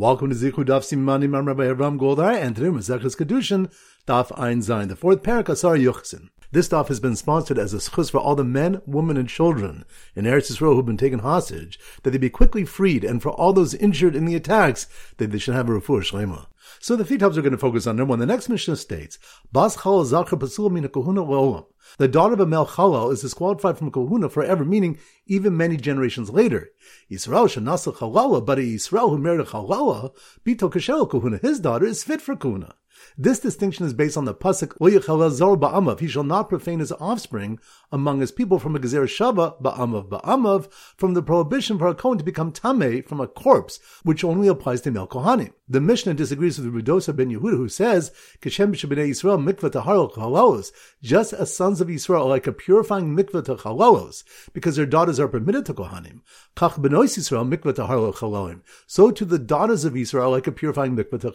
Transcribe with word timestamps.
Welcome 0.00 0.30
to 0.30 0.34
Zichru 0.34 0.64
Daf 0.64 0.80
Simanim. 0.80 1.36
I'm 1.36 1.46
Rabbi 1.46 1.64
Avraham 1.64 1.98
Goldhar, 1.98 2.34
and 2.34 2.56
today 2.56 2.70
we're 2.70 2.78
Zechus 2.78 3.14
Kiddushin, 3.14 3.70
Daf 4.06 4.32
Ein 4.40 4.60
Zayin, 4.60 4.88
the 4.88 4.96
fourth 4.96 5.22
parak 5.22 5.50
Asar 5.50 5.76
Yuchsin. 5.76 6.30
This 6.50 6.70
daf 6.70 6.88
has 6.88 7.00
been 7.00 7.16
sponsored 7.16 7.58
as 7.58 7.74
a 7.74 7.76
schus 7.76 8.10
for 8.10 8.16
all 8.16 8.34
the 8.34 8.42
men, 8.42 8.80
women, 8.86 9.18
and 9.18 9.28
children 9.28 9.84
in 10.16 10.24
Eretz 10.24 10.50
Yisrael 10.50 10.74
who've 10.74 10.86
been 10.86 10.96
taken 10.96 11.18
hostage, 11.18 11.78
that 12.02 12.12
they 12.12 12.16
be 12.16 12.30
quickly 12.30 12.64
freed, 12.64 13.04
and 13.04 13.20
for 13.20 13.28
all 13.32 13.52
those 13.52 13.74
injured 13.74 14.16
in 14.16 14.24
the 14.24 14.34
attacks, 14.34 14.86
that 15.18 15.32
they 15.32 15.38
should 15.38 15.54
have 15.54 15.68
a 15.68 15.72
refuah 15.72 16.00
shlema. 16.00 16.46
So 16.82 16.96
the 16.96 17.04
three 17.04 17.18
topics 17.18 17.36
we're 17.36 17.42
going 17.42 17.52
to 17.52 17.58
focus 17.58 17.86
on. 17.86 17.96
Number 17.96 18.08
one, 18.08 18.20
the 18.20 18.26
next 18.26 18.48
Mishnah 18.48 18.76
states, 18.76 19.18
Bas 19.52 19.82
Chal 19.82 20.02
Zachar 20.06 20.36
Pasul 20.36 20.70
Mina 20.70 20.88
Le'olam. 20.88 21.66
The 21.98 22.08
daughter 22.08 22.32
of 22.32 22.40
a 22.40 22.46
male 22.46 22.66
Chalal 22.66 23.12
is 23.12 23.20
disqualified 23.20 23.76
from 23.76 23.90
Kohuna 23.90 24.30
forever, 24.30 24.64
meaning 24.64 24.98
even 25.26 25.58
many 25.58 25.76
generations 25.76 26.30
later. 26.30 26.70
Yisrael 27.10 27.48
Shanasa 27.48 27.94
Chalala, 27.94 28.44
but 28.44 28.58
a 28.58 28.62
Yisrael 28.62 29.10
who 29.10 29.18
married 29.18 29.40
a 29.40 29.44
Chalala, 29.44 30.12
Bito 30.42 30.72
Kashel 30.72 31.06
Kohuna, 31.06 31.38
his 31.42 31.60
daughter 31.60 31.84
is 31.84 32.02
fit 32.02 32.22
for 32.22 32.34
Kohuna. 32.34 32.72
This 33.16 33.38
distinction 33.40 33.86
is 33.86 33.94
based 33.94 34.16
on 34.16 34.24
the 34.24 34.34
pasuk 34.34 34.76
ba'amav. 34.78 36.00
He 36.00 36.08
shall 36.08 36.24
not 36.24 36.48
profane 36.48 36.80
his 36.80 36.92
offspring 36.92 37.58
among 37.92 38.20
his 38.20 38.32
people 38.32 38.58
from 38.58 38.76
a 38.76 38.78
gezer 38.78 39.04
shava 39.04 39.60
ba'amav 39.60 40.08
ba'amav 40.08 40.72
from 40.96 41.14
the 41.14 41.22
prohibition 41.22 41.78
for 41.78 41.88
a 41.88 41.94
kohen 41.94 42.18
to 42.18 42.24
become 42.24 42.52
tame 42.52 43.02
from 43.02 43.20
a 43.20 43.26
corpse, 43.26 43.78
which 44.02 44.24
only 44.24 44.48
applies 44.48 44.80
to 44.82 44.90
male. 44.90 45.06
The 45.68 45.80
Mishnah 45.80 46.14
disagrees 46.14 46.58
with 46.58 46.74
Rudosa 46.74 47.14
ben 47.14 47.30
Yehuda, 47.30 47.56
who 47.56 47.68
says 47.68 48.10
Kishem 48.40 48.72
b'nei 48.74 49.10
Yisrael 49.10 49.42
mikvah 49.42 49.70
tahar 49.70 50.62
just 51.02 51.32
as 51.32 51.56
sons 51.56 51.80
of 51.80 51.88
Yisrael 51.88 52.22
are 52.22 52.28
like 52.28 52.46
a 52.46 52.52
purifying 52.52 53.16
mikvah 53.16 53.44
to 53.44 54.50
because 54.52 54.76
their 54.76 54.86
daughters 54.86 55.20
are 55.20 55.28
permitted 55.28 55.66
to 55.66 55.74
kohanim. 55.74 56.20
Kach 56.56 56.74
benois 56.78 57.16
Yisrael 57.16 57.48
mikvah 57.48 57.74
tahar. 57.74 58.60
So 58.86 59.10
to 59.10 59.24
the 59.24 59.38
daughters 59.38 59.84
of 59.84 59.96
Israel 59.96 60.26
are 60.26 60.30
like 60.30 60.46
a 60.46 60.52
purifying 60.52 60.96
mikvah 60.96 61.20
to 61.20 61.30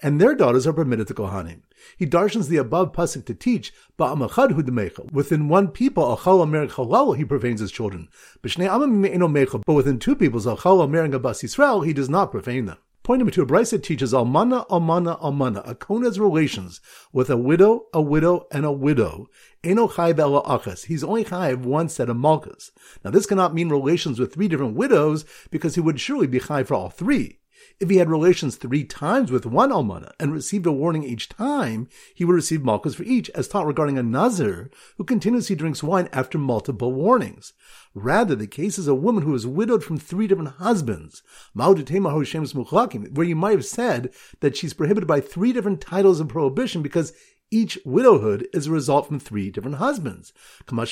and 0.00 0.20
their 0.20 0.34
daughters 0.34 0.66
are 0.66 0.72
permitted 0.76 1.08
to 1.08 1.14
Kohanim. 1.14 1.62
He 1.96 2.06
darshans 2.06 2.48
the 2.48 2.58
above 2.58 2.92
pasuk 2.92 3.26
to 3.26 3.34
teach 3.34 3.72
ba'amachad 3.98 5.12
Within 5.12 5.48
one 5.48 5.68
people, 5.68 6.12
a 6.12 6.22
chal 6.22 6.46
mer 6.46 6.68
chalal, 6.68 7.16
he 7.16 7.24
profanes 7.24 7.60
his 7.60 7.72
children. 7.72 8.08
But 8.42 9.74
within 9.74 9.98
two 9.98 10.14
peoples, 10.14 10.46
a 10.46 10.56
chal 10.56 10.86
mer 10.86 11.04
Abbas 11.04 11.42
Yisrael, 11.42 11.84
he 11.84 11.92
does 11.92 12.08
not 12.08 12.30
profane 12.30 12.66
them. 12.66 12.78
Point 13.06 13.20
number 13.20 13.30
two, 13.30 13.42
a 13.42 13.46
Brisa 13.46 13.80
teaches 13.80 14.12
almana, 14.12 14.66
almana, 14.66 15.20
almana. 15.20 15.62
A 15.64 15.76
kohen 15.76 16.02
has 16.02 16.18
relations 16.18 16.80
with 17.12 17.30
a 17.30 17.36
widow, 17.36 17.86
a 17.94 18.02
widow, 18.02 18.48
and 18.50 18.64
a 18.64 18.72
widow. 18.72 19.28
Eno 19.62 19.86
chayv 19.86 20.18
ela 20.18 20.42
achas. 20.42 20.86
He's 20.86 21.04
only 21.04 21.24
chayv 21.24 21.58
one 21.58 21.88
set 21.88 22.08
of 22.08 22.16
malkas. 22.16 22.72
Now 23.04 23.12
this 23.12 23.26
cannot 23.26 23.54
mean 23.54 23.68
relations 23.68 24.18
with 24.18 24.34
three 24.34 24.48
different 24.48 24.74
widows 24.74 25.24
because 25.52 25.76
he 25.76 25.80
would 25.80 26.00
surely 26.00 26.26
be 26.26 26.40
chayv 26.40 26.66
for 26.66 26.74
all 26.74 26.90
three. 26.90 27.38
If 27.78 27.90
he 27.90 27.96
had 27.96 28.10
relations 28.10 28.56
three 28.56 28.84
times 28.84 29.30
with 29.30 29.44
one 29.44 29.70
almana 29.70 30.12
and 30.18 30.32
received 30.32 30.66
a 30.66 30.72
warning 30.72 31.02
each 31.04 31.28
time, 31.28 31.88
he 32.14 32.24
would 32.24 32.34
receive 32.34 32.64
malchus 32.64 32.94
for 32.94 33.02
each, 33.02 33.28
as 33.30 33.48
taught 33.48 33.66
regarding 33.66 33.98
a 33.98 34.02
nazir 34.02 34.70
who 34.96 35.04
continuously 35.04 35.56
drinks 35.56 35.82
wine 35.82 36.08
after 36.12 36.38
multiple 36.38 36.92
warnings. 36.92 37.52
Rather, 37.94 38.34
the 38.34 38.46
case 38.46 38.78
is 38.78 38.88
a 38.88 38.94
woman 38.94 39.22
who 39.22 39.34
is 39.34 39.46
widowed 39.46 39.82
from 39.82 39.98
three 39.98 40.26
different 40.26 40.56
husbands, 40.56 41.22
where 41.54 43.26
you 43.26 43.36
might 43.36 43.52
have 43.52 43.64
said 43.64 44.12
that 44.40 44.56
she's 44.56 44.74
prohibited 44.74 45.06
by 45.06 45.20
three 45.20 45.52
different 45.52 45.80
titles 45.80 46.20
of 46.20 46.28
prohibition 46.28 46.82
because 46.82 47.12
each 47.50 47.78
widowhood 47.84 48.48
is 48.52 48.66
a 48.66 48.72
result 48.72 49.06
from 49.06 49.20
three 49.20 49.50
different 49.50 49.76
husbands. 49.76 50.32
So 50.68 50.74
the 50.74 50.86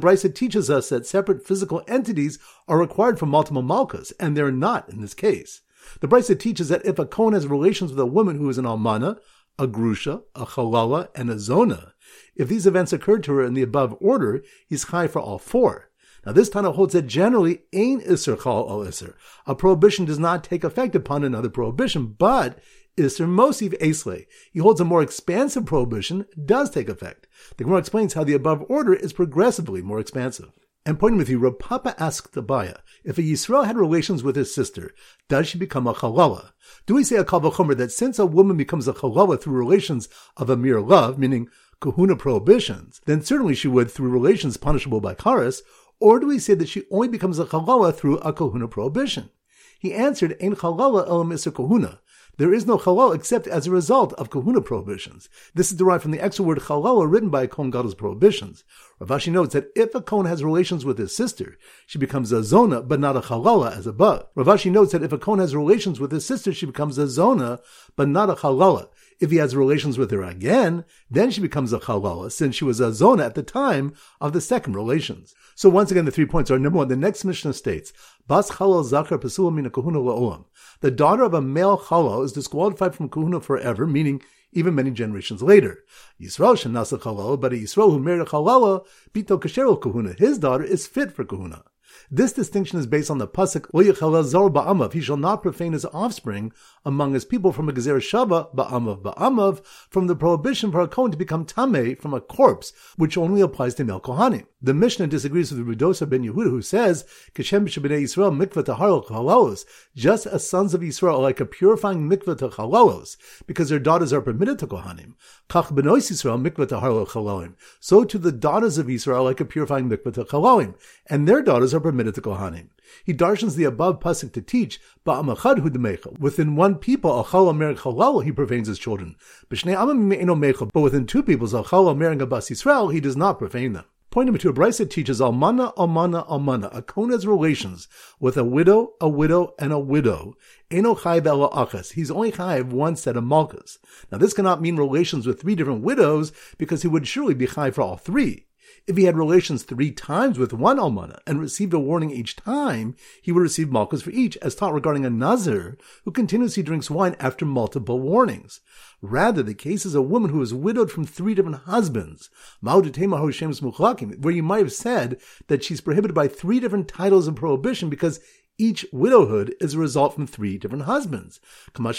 Brisa 0.00 0.34
teaches 0.34 0.70
us 0.70 0.88
that 0.88 1.06
separate 1.06 1.46
physical 1.46 1.82
entities 1.86 2.38
are 2.66 2.78
required 2.78 3.18
for 3.18 3.26
multiple 3.26 3.62
malkas, 3.62 4.12
and 4.18 4.36
they're 4.36 4.50
not 4.50 4.88
in 4.88 5.00
this 5.00 5.14
case. 5.14 5.60
The 6.00 6.08
Brisa 6.08 6.38
teaches 6.38 6.68
that 6.68 6.84
if 6.84 6.98
a 6.98 7.06
Kohen 7.06 7.34
has 7.34 7.46
relations 7.46 7.92
with 7.92 8.00
a 8.00 8.06
woman 8.06 8.36
who 8.36 8.48
is 8.48 8.58
an 8.58 8.64
almana, 8.64 9.18
a 9.58 9.66
grusha, 9.66 10.22
a 10.34 10.44
chalala, 10.46 11.08
and 11.14 11.30
a 11.30 11.38
zona, 11.38 11.94
if 12.34 12.48
these 12.48 12.66
events 12.66 12.92
occurred 12.92 13.22
to 13.24 13.32
her 13.34 13.44
in 13.44 13.54
the 13.54 13.62
above 13.62 13.96
order, 14.00 14.42
he's 14.66 14.84
high 14.84 15.06
for 15.08 15.20
all 15.20 15.38
four. 15.38 15.90
Now, 16.26 16.32
this 16.32 16.48
Tana 16.48 16.72
holds 16.72 16.94
that 16.94 17.06
generally, 17.06 17.62
ain 17.72 18.02
iser 18.02 18.36
chal 18.36 18.68
al 18.68 18.86
iser. 18.86 19.16
A 19.46 19.54
prohibition 19.54 20.04
does 20.04 20.18
not 20.18 20.44
take 20.44 20.64
effect 20.64 20.94
upon 20.94 21.24
another 21.24 21.48
prohibition, 21.48 22.14
but 22.18 22.58
Isser 22.98 23.26
Mosiv 23.26 23.74
Esle. 23.80 24.26
He 24.52 24.60
holds 24.60 24.80
a 24.80 24.84
more 24.84 25.02
expansive 25.02 25.64
prohibition 25.66 26.26
does 26.44 26.70
take 26.70 26.88
effect. 26.88 27.26
The 27.56 27.64
Gemara 27.64 27.78
explains 27.78 28.14
how 28.14 28.24
the 28.24 28.34
above 28.34 28.64
order 28.68 28.94
is 28.94 29.12
progressively 29.12 29.82
more 29.82 30.00
expansive. 30.00 30.50
And 30.84 30.98
pointing 30.98 31.18
with 31.18 31.28
you, 31.28 31.38
Rav 31.38 31.58
Papa 31.58 31.94
asked 32.02 32.34
Abaye, 32.34 32.76
if 33.04 33.18
a 33.18 33.22
Yisrael 33.22 33.66
had 33.66 33.76
relations 33.76 34.22
with 34.22 34.36
his 34.36 34.54
sister, 34.54 34.94
does 35.28 35.46
she 35.46 35.58
become 35.58 35.86
a 35.86 35.94
chalala? 35.94 36.52
Do 36.86 36.94
we 36.94 37.04
say 37.04 37.16
a 37.16 37.24
kavachomer 37.24 37.76
that 37.76 37.92
since 37.92 38.18
a 38.18 38.26
woman 38.26 38.56
becomes 38.56 38.88
a 38.88 38.94
chalala 38.94 39.40
through 39.40 39.52
relations 39.54 40.08
of 40.36 40.48
a 40.48 40.56
mere 40.56 40.80
love, 40.80 41.18
meaning 41.18 41.48
kahuna 41.80 42.16
prohibitions, 42.16 43.00
then 43.06 43.22
certainly 43.22 43.54
she 43.54 43.68
would 43.68 43.90
through 43.90 44.08
relations 44.08 44.56
punishable 44.56 45.00
by 45.00 45.14
karas, 45.14 45.60
or 46.00 46.18
do 46.20 46.26
we 46.26 46.38
say 46.38 46.54
that 46.54 46.68
she 46.68 46.84
only 46.90 47.08
becomes 47.08 47.38
a 47.38 47.44
chalala 47.44 47.94
through 47.94 48.18
a 48.18 48.32
kahuna 48.32 48.68
prohibition? 48.68 49.30
He 49.78 49.92
answered, 49.94 50.36
Ein 50.42 50.56
chalala 50.56 51.06
elam 51.06 51.30
kahuna 51.30 52.00
there 52.38 52.54
is 52.54 52.66
no 52.66 52.78
halal 52.78 53.14
except 53.14 53.46
as 53.46 53.66
a 53.66 53.70
result 53.70 54.12
of 54.14 54.30
kahuna 54.30 54.60
prohibitions. 54.60 55.28
This 55.54 55.70
is 55.70 55.76
derived 55.76 56.02
from 56.02 56.12
the 56.12 56.20
extra 56.20 56.44
word 56.44 56.60
halal 56.60 57.10
written 57.10 57.30
by 57.30 57.46
Kohen 57.46 57.70
Gadol's 57.70 57.94
prohibitions. 57.94 58.64
Rav 59.00 59.10
Ashi 59.10 59.30
notes 59.30 59.54
that 59.54 59.70
if 59.76 59.94
a 59.94 60.02
Kohen 60.02 60.26
has 60.26 60.42
relations 60.42 60.84
with 60.84 60.98
his 60.98 61.14
sister, 61.14 61.56
she 61.86 61.98
becomes 61.98 62.32
a 62.32 62.42
zona, 62.42 62.82
but 62.82 62.98
not 62.98 63.16
a 63.16 63.20
halala 63.20 63.76
as 63.76 63.86
above. 63.86 64.26
Rav 64.34 64.46
Ashi 64.48 64.72
notes 64.72 64.90
that 64.90 65.04
if 65.04 65.12
a 65.12 65.18
Kohen 65.18 65.38
has 65.38 65.54
relations 65.54 66.00
with 66.00 66.10
his 66.10 66.26
sister, 66.26 66.52
she 66.52 66.66
becomes 66.66 66.98
a 66.98 67.06
zona, 67.06 67.60
but 67.94 68.08
not 68.08 68.28
a 68.28 68.34
halala. 68.34 68.88
If 69.20 69.30
he 69.30 69.36
has 69.36 69.54
relations 69.54 69.98
with 69.98 70.10
her 70.10 70.22
again, 70.22 70.84
then 71.08 71.30
she 71.30 71.40
becomes 71.40 71.72
a 71.72 71.78
halala, 71.78 72.32
since 72.32 72.56
she 72.56 72.64
was 72.64 72.80
a 72.80 72.92
zona 72.92 73.24
at 73.24 73.36
the 73.36 73.42
time 73.44 73.94
of 74.20 74.32
the 74.32 74.40
second 74.40 74.74
relations. 74.74 75.32
So 75.54 75.68
once 75.68 75.92
again, 75.92 76.04
the 76.04 76.10
three 76.10 76.26
points 76.26 76.50
are 76.50 76.58
number 76.58 76.78
one, 76.78 76.88
the 76.88 76.96
next 76.96 77.24
Mishnah 77.24 77.52
states, 77.52 77.92
Bas 78.26 78.50
halal 78.50 78.84
zakar 78.84 79.18
pasula 79.18 79.54
mina 79.54 79.70
kahuna 79.70 79.98
la'olam. 79.98 80.44
The 80.80 80.90
daughter 80.90 81.22
of 81.22 81.34
a 81.34 81.40
male 81.40 81.78
halal 81.78 82.24
is 82.24 82.32
disqualified 82.32 82.96
from 82.96 83.08
kahuna 83.08 83.40
forever, 83.40 83.86
meaning 83.86 84.22
even 84.58 84.74
many 84.74 84.90
generations 84.90 85.42
later. 85.42 85.84
Yisrael 86.20 86.56
shenasa 86.56 86.98
halal, 87.00 87.40
but 87.40 87.52
a 87.52 87.56
Yisrael 87.56 87.90
who 87.90 87.98
married 87.98 88.22
a 88.22 88.24
halala, 88.24 88.84
bito 89.12 89.40
kasher 89.40 89.80
kahuna. 89.80 90.14
His 90.18 90.38
daughter 90.38 90.64
is 90.64 90.86
fit 90.86 91.12
for 91.12 91.24
kahuna. 91.24 91.62
This 92.10 92.32
distinction 92.32 92.78
is 92.78 92.86
based 92.86 93.10
on 93.10 93.18
the 93.18 93.28
pasuk 93.28 93.70
ba'amav. 93.70 94.92
He 94.94 95.02
shall 95.02 95.18
not 95.18 95.42
profane 95.42 95.74
his 95.74 95.84
offspring 95.84 96.52
among 96.82 97.12
his 97.12 97.26
people 97.26 97.52
from 97.52 97.68
a 97.68 97.72
gezer 97.72 97.98
shava 97.98 98.54
ba'amav 98.54 99.02
ba'amav 99.02 99.62
from 99.90 100.06
the 100.06 100.16
prohibition 100.16 100.72
for 100.72 100.80
a 100.80 100.88
kohen 100.88 101.10
to 101.10 101.18
become 101.18 101.44
tame 101.44 101.96
from 101.96 102.14
a 102.14 102.20
corpse, 102.22 102.72
which 102.96 103.18
only 103.18 103.42
applies 103.42 103.74
to 103.74 103.84
male 103.84 104.00
kohanim. 104.00 104.46
The 104.62 104.72
Mishnah 104.72 105.08
disagrees 105.08 105.52
with 105.52 105.66
Rudosa 105.66 106.08
ben 106.08 106.24
Yehuda, 106.24 106.50
who 106.50 106.62
says 106.62 107.04
Kishem 107.34 107.68
b'nei 107.68 108.02
Yisrael 108.02 108.34
mikvah 108.34 108.64
tahar 108.64 109.02
chalalos, 109.02 109.66
just 109.94 110.26
as 110.26 110.48
sons 110.48 110.72
of 110.72 110.82
Israel 110.82 111.18
are 111.18 111.22
like 111.22 111.40
a 111.40 111.46
purifying 111.46 112.08
mikvah 112.08 112.38
to 112.38 112.48
chalalos, 112.48 113.18
because 113.46 113.68
their 113.68 113.78
daughters 113.78 114.14
are 114.14 114.22
permitted 114.22 114.58
to 114.60 114.66
kohanim. 114.66 115.12
Kach 115.50 115.66
benois 115.66 116.10
Yisrael 116.10 116.42
mikvah 116.42 116.68
tahar 116.68 116.90
chalalim. 117.04 117.54
So 117.80 118.04
to 118.04 118.16
the 118.16 118.32
daughters 118.32 118.78
of 118.78 118.86
Yisrael 118.86 119.24
like 119.24 119.40
a 119.40 119.44
purifying 119.44 119.90
mikvah 119.90 120.14
to 120.14 120.24
chalalim, 120.24 120.74
and 121.10 121.26
their 121.26 121.42
daughters 121.42 121.74
are 121.74 121.80
permitted 121.80 122.14
to 122.14 122.20
Kohanim. 122.20 122.68
He 123.04 123.14
darshans 123.14 123.54
the 123.54 123.64
above 123.64 124.00
pasuk 124.00 124.32
to 124.32 124.42
teach 124.42 124.80
ba'amachad 125.04 125.58
hu 125.58 126.16
Within 126.18 126.56
one 126.56 126.76
people, 126.76 127.20
a 127.20 127.24
chal 127.24 127.52
mer 127.52 127.74
chalal, 127.74 128.24
he 128.24 128.32
profanes 128.32 128.68
his 128.68 128.78
children. 128.78 129.16
But 129.48 130.80
within 130.82 131.06
two 131.06 131.22
peoples, 131.22 131.54
a 131.54 131.64
chal 131.64 131.94
mer 131.94 132.12
Abbas 132.12 132.50
Yisrael, 132.50 132.92
he 132.92 133.00
does 133.00 133.16
not 133.16 133.38
profane 133.38 133.74
them. 133.74 133.84
Point 134.10 134.24
number 134.24 134.38
two, 134.38 134.54
Brisa 134.54 134.88
teaches 134.88 135.20
almana, 135.20 135.74
almana, 135.74 136.26
almana. 136.28 136.74
A 136.74 136.80
kohen 136.80 137.10
has 137.10 137.26
relations 137.26 137.88
with 138.18 138.38
a 138.38 138.44
widow, 138.44 138.94
a 139.02 139.08
widow, 139.08 139.54
and 139.58 139.70
a 139.70 139.78
widow. 139.78 140.34
Eno 140.70 140.94
chayv 140.94 141.26
ela 141.26 141.50
achas. 141.50 141.92
He's 141.92 142.10
only 142.10 142.32
chayv 142.32 142.70
one 142.72 142.96
set 142.96 143.18
of 143.18 143.24
malkas. 143.24 143.76
Now 144.10 144.16
this 144.16 144.32
cannot 144.32 144.62
mean 144.62 144.76
relations 144.76 145.26
with 145.26 145.42
three 145.42 145.54
different 145.54 145.82
widows 145.82 146.32
because 146.56 146.80
he 146.80 146.88
would 146.88 147.06
surely 147.06 147.34
be 147.34 147.46
chayv 147.46 147.74
for 147.74 147.82
all 147.82 147.98
three. 147.98 148.47
If 148.88 148.96
he 148.96 149.04
had 149.04 149.18
relations 149.18 149.64
three 149.64 149.90
times 149.90 150.38
with 150.38 150.54
one 150.54 150.78
almana 150.78 151.18
and 151.26 151.38
received 151.38 151.74
a 151.74 151.78
warning 151.78 152.10
each 152.10 152.36
time, 152.36 152.96
he 153.20 153.30
would 153.30 153.42
receive 153.42 153.70
malchus 153.70 154.00
for 154.00 154.08
each, 154.08 154.38
as 154.38 154.54
taught 154.54 154.72
regarding 154.72 155.04
a 155.04 155.10
nazir 155.10 155.76
who 156.06 156.10
continuously 156.10 156.62
drinks 156.62 156.90
wine 156.90 157.14
after 157.20 157.44
multiple 157.44 158.00
warnings. 158.00 158.62
Rather, 159.02 159.42
the 159.42 159.52
case 159.52 159.84
is 159.84 159.94
a 159.94 160.00
woman 160.00 160.30
who 160.30 160.40
is 160.40 160.54
widowed 160.54 160.90
from 160.90 161.04
three 161.04 161.34
different 161.34 161.64
husbands, 161.64 162.30
where 162.62 164.34
you 164.34 164.42
might 164.42 164.58
have 164.58 164.72
said 164.72 165.20
that 165.48 165.62
she's 165.62 165.82
prohibited 165.82 166.14
by 166.14 166.26
three 166.26 166.58
different 166.58 166.88
titles 166.88 167.28
of 167.28 167.36
prohibition 167.36 167.90
because 167.90 168.20
each 168.58 168.84
widowhood 168.92 169.54
is 169.60 169.74
a 169.74 169.78
result 169.78 170.14
from 170.14 170.26
three 170.26 170.58
different 170.58 170.84
husbands. 170.84 171.40
So 171.76 171.82
the 171.82 171.94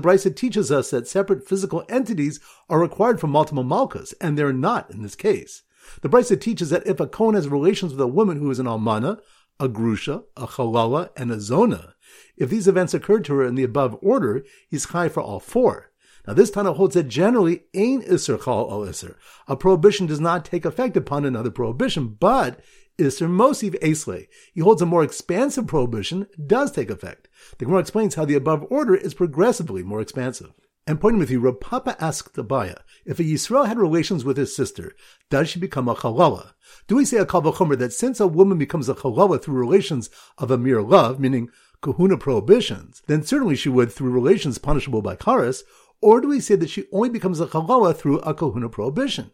Brisa 0.00 0.34
teaches 0.34 0.72
us 0.72 0.90
that 0.90 1.06
separate 1.06 1.46
physical 1.46 1.84
entities 1.88 2.40
are 2.68 2.80
required 2.80 3.20
for 3.20 3.26
multiple 3.26 3.62
malkas, 3.64 4.14
and 4.20 4.38
they're 4.38 4.52
not 4.52 4.90
in 4.90 5.02
this 5.02 5.14
case. 5.14 5.62
The 6.00 6.08
Brisa 6.08 6.40
teaches 6.40 6.70
that 6.70 6.86
if 6.86 6.98
a 6.98 7.06
Kohen 7.06 7.34
has 7.34 7.46
relations 7.48 7.92
with 7.92 8.00
a 8.00 8.06
woman 8.06 8.38
who 8.38 8.50
is 8.50 8.58
an 8.58 8.66
almana, 8.66 9.20
a 9.60 9.68
grusha, 9.68 10.24
a 10.36 10.46
chalala, 10.46 11.10
and 11.16 11.30
a 11.30 11.40
zona. 11.40 11.94
If 12.36 12.50
these 12.50 12.66
events 12.66 12.94
occurred 12.94 13.24
to 13.26 13.34
her 13.34 13.44
in 13.44 13.54
the 13.54 13.62
above 13.64 13.98
order, 14.02 14.44
he's 14.68 14.86
high 14.86 15.08
for 15.08 15.22
all 15.22 15.40
four. 15.40 15.90
Now, 16.26 16.32
this 16.32 16.50
Tana 16.50 16.72
holds 16.72 16.94
that 16.94 17.08
generally 17.08 17.64
ain 17.74 18.02
iser 18.10 18.38
chal 18.38 18.70
al 18.70 18.88
iser. 18.88 19.18
A 19.46 19.56
prohibition 19.56 20.06
does 20.06 20.20
not 20.20 20.44
take 20.44 20.64
effect 20.64 20.96
upon 20.96 21.24
another 21.24 21.50
prohibition, 21.50 22.16
but 22.18 22.60
iser 23.00 23.28
mosiv. 23.28 24.26
He 24.52 24.60
holds 24.60 24.82
a 24.82 24.86
more 24.86 25.02
expansive 25.02 25.66
prohibition 25.66 26.26
does 26.46 26.72
take 26.72 26.90
effect. 26.90 27.28
The 27.58 27.64
Gemara 27.64 27.80
explains 27.80 28.14
how 28.14 28.24
the 28.24 28.34
above 28.34 28.66
order 28.70 28.94
is 28.94 29.14
progressively 29.14 29.82
more 29.82 30.00
expansive. 30.00 30.52
And 30.86 31.00
pointing 31.00 31.18
with 31.18 31.30
you, 31.30 31.40
Rav 31.40 31.60
Papa 31.60 31.96
asked 31.98 32.34
Abaye, 32.36 32.76
if 33.06 33.18
a 33.18 33.22
Yisrael 33.24 33.66
had 33.66 33.78
relations 33.78 34.22
with 34.22 34.36
his 34.36 34.54
sister, 34.54 34.94
does 35.30 35.48
she 35.48 35.58
become 35.58 35.88
a 35.88 35.94
chalala? 35.94 36.52
Do 36.88 36.96
we 36.96 37.06
say 37.06 37.16
a 37.16 37.24
kavachomer 37.24 37.78
that 37.78 37.94
since 37.94 38.20
a 38.20 38.26
woman 38.26 38.58
becomes 38.58 38.88
a 38.90 38.94
chalala 38.94 39.42
through 39.42 39.54
relations 39.54 40.10
of 40.36 40.50
a 40.50 40.58
mere 40.58 40.82
love, 40.82 41.18
meaning 41.18 41.48
kahuna 41.80 42.18
prohibitions, 42.18 43.02
then 43.06 43.22
certainly 43.22 43.56
she 43.56 43.70
would 43.70 43.90
through 43.90 44.10
relations 44.10 44.58
punishable 44.58 45.00
by 45.00 45.16
karas, 45.16 45.62
or 46.02 46.20
do 46.20 46.28
we 46.28 46.38
say 46.38 46.54
that 46.54 46.68
she 46.68 46.84
only 46.92 47.08
becomes 47.08 47.40
a 47.40 47.46
chalala 47.46 47.96
through 47.96 48.18
a 48.18 48.34
kahuna 48.34 48.68
prohibition? 48.68 49.30